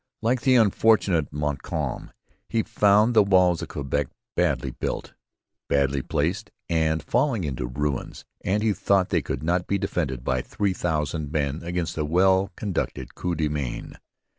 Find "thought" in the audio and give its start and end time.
8.73-9.09